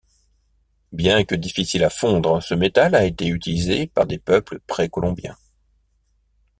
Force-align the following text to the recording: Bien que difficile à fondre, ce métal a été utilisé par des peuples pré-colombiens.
Bien 0.91 1.25
que 1.25 1.35
difficile 1.35 1.83
à 1.83 1.91
fondre, 1.91 2.41
ce 2.41 2.55
métal 2.55 2.95
a 2.95 3.05
été 3.05 3.27
utilisé 3.27 3.85
par 3.85 4.07
des 4.07 4.17
peuples 4.17 4.59
pré-colombiens. 4.65 5.37